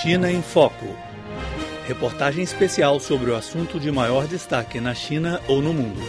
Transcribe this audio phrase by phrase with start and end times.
[0.00, 0.86] China em Foco.
[1.86, 6.00] Reportagem especial sobre o assunto de maior destaque na China ou no mundo.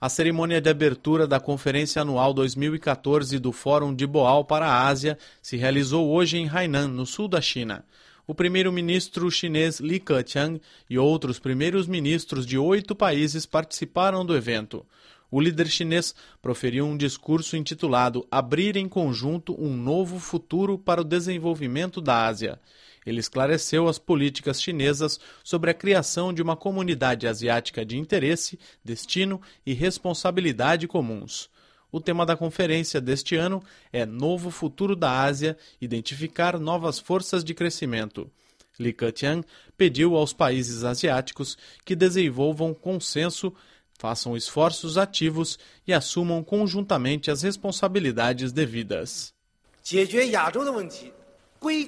[0.00, 5.18] A cerimônia de abertura da Conferência Anual 2014 do Fórum de Boal para a Ásia
[5.42, 7.84] se realizou hoje em Hainan, no sul da China.
[8.24, 14.86] O primeiro-ministro chinês Li Keqiang e outros primeiros ministros de oito países participaram do evento.
[15.30, 21.04] O líder chinês proferiu um discurso intitulado Abrir em Conjunto um Novo Futuro para o
[21.04, 22.60] Desenvolvimento da Ásia.
[23.04, 29.40] Ele esclareceu as políticas chinesas sobre a criação de uma comunidade asiática de interesse, destino
[29.64, 31.48] e responsabilidade comuns.
[31.90, 37.54] O tema da conferência deste ano é Novo Futuro da Ásia Identificar Novas Forças de
[37.54, 38.30] Crescimento.
[38.78, 39.44] Li Keqiang
[39.76, 43.54] pediu aos países asiáticos que desenvolvam consenso,
[43.96, 49.34] façam esforços ativos e assumam conjuntamente as responsabilidades devidas.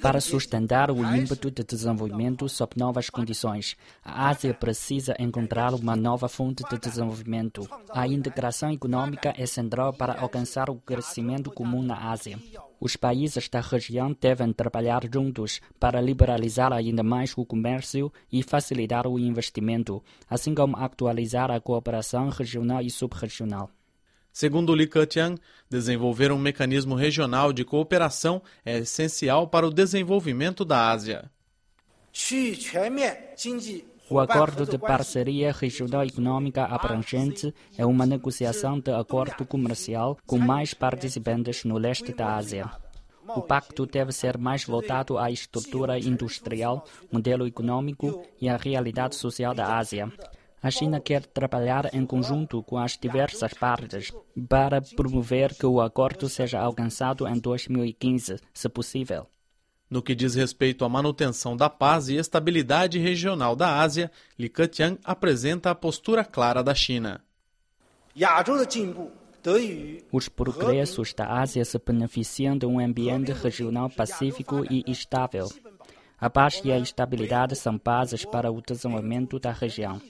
[0.01, 6.29] Para sustentar o ímpeto de desenvolvimento sob novas condições, a Ásia precisa encontrar uma nova
[6.29, 7.69] fonte de desenvolvimento.
[7.91, 12.39] A integração econômica é central para alcançar o crescimento comum na Ásia.
[12.81, 19.07] Os países da região devem trabalhar juntos para liberalizar ainda mais o comércio e facilitar
[19.07, 23.71] o investimento, assim como atualizar a cooperação regional e subregional.
[24.39, 25.37] Segundo Li Keqiang,
[25.69, 31.29] desenvolver um mecanismo regional de cooperação é essencial para o desenvolvimento da Ásia.
[34.09, 40.73] O Acordo de Parceria Regional Econômica Abrangente é uma negociação de acordo comercial com mais
[40.73, 42.71] participantes no leste da Ásia.
[43.35, 49.53] O pacto deve ser mais voltado à estrutura industrial, modelo econômico e à realidade social
[49.53, 50.09] da Ásia.
[50.61, 54.13] A China quer trabalhar em conjunto com as diversas partes
[54.49, 59.27] para promover que o acordo seja alcançado em 2015, se possível.
[59.89, 64.99] No que diz respeito à manutenção da paz e estabilidade regional da Ásia, Li Keqiang
[65.03, 67.25] apresenta a postura clara da China.
[70.13, 75.49] Os progressos da Ásia se beneficiam de um ambiente regional pacífico e estável.
[76.21, 80.03] A paz e a estabilidade são bases para o desenvolvimento da região.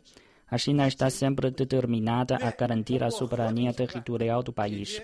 [0.50, 5.02] A China está sempre determinada a garantir a soberania territorial do país.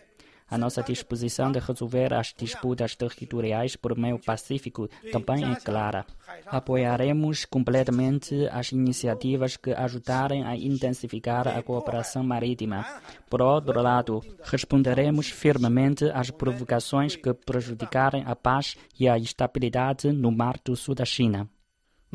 [0.49, 6.07] A nossa disposição de resolver as disputas territoriais por meio pacífico também é clara.
[6.47, 12.87] Apoiaremos completamente as iniciativas que ajudarem a intensificar a cooperação marítima.
[13.29, 20.31] Por outro lado, responderemos firmemente às provocações que prejudicarem a paz e a estabilidade no
[20.31, 21.49] Mar do Sul da China.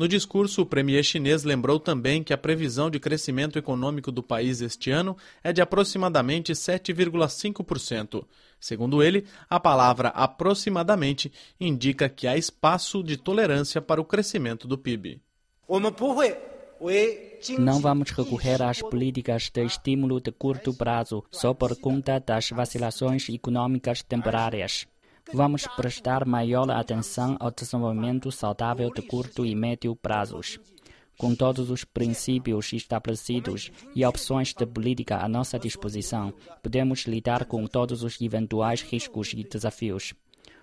[0.00, 4.62] No discurso, o premier chinês lembrou também que a previsão de crescimento econômico do país
[4.62, 8.24] este ano é de aproximadamente 7,5%.
[8.58, 14.78] Segundo ele, a palavra aproximadamente indica que há espaço de tolerância para o crescimento do
[14.78, 15.20] PIB.
[17.58, 23.28] Não vamos recorrer às políticas de estímulo de curto prazo só por conta das vacilações
[23.28, 24.86] econômicas temporárias.
[25.32, 30.58] Vamos prestar maior atenção ao desenvolvimento saudável de curto e médio prazos.
[31.16, 37.64] Com todos os princípios estabelecidos e opções de política à nossa disposição, podemos lidar com
[37.66, 40.14] todos os eventuais riscos e desafios.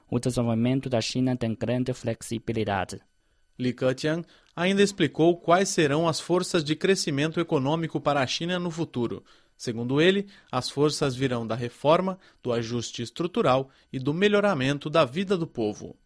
[0.10, 3.00] O desenvolvimento da China tem grande flexibilidade.
[3.58, 4.26] Li Keqiang
[4.56, 9.24] ainda explicou quais serão as forças de crescimento econômico para a China no futuro,
[9.58, 15.36] Segundo ele, as forças virão da reforma, do ajuste estrutural e do melhoramento da vida
[15.36, 15.98] do povo.